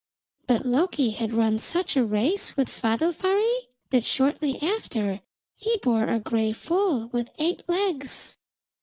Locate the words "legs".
7.69-8.39